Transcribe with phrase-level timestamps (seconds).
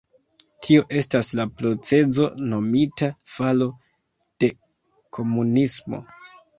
[0.67, 3.71] Tio estas la procezo nomita falo
[4.41, 4.53] de
[5.21, 6.07] komunismo.